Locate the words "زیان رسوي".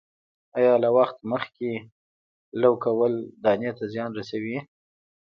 3.93-4.57